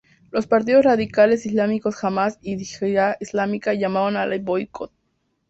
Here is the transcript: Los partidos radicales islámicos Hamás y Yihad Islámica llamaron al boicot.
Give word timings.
Los 0.31 0.47
partidos 0.47 0.83
radicales 0.83 1.45
islámicos 1.45 2.03
Hamás 2.03 2.39
y 2.41 2.57
Yihad 2.57 3.17
Islámica 3.19 3.75
llamaron 3.75 4.17
al 4.17 4.39
boicot. 4.39 4.91